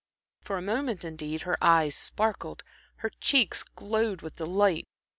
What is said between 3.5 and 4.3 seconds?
glowed